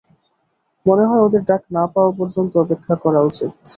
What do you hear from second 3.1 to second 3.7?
উচিত।